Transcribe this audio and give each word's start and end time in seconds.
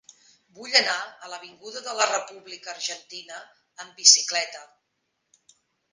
Vull 0.59 0.77
anar 0.79 0.95
a 1.27 1.29
l'avinguda 1.33 1.83
de 1.89 1.93
la 1.99 2.09
República 2.13 2.73
Argentina 2.77 3.39
amb 3.85 4.03
bicicleta. 4.03 4.65